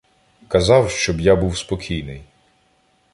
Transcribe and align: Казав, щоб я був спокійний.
Казав, 0.47 0.91
щоб 0.91 1.21
я 1.21 1.35
був 1.35 1.57
спокійний. 1.57 2.23